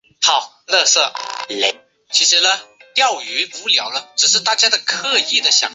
[0.01, 0.01] 后改任中共江西省委组织部副部
[5.49, 5.69] 长。